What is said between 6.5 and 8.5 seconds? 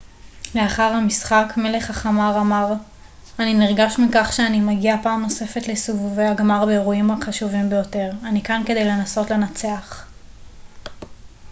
באירועים החשובים ביותר אני